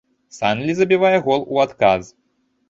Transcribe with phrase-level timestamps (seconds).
[0.37, 2.11] Санлі забівае гол у адказ.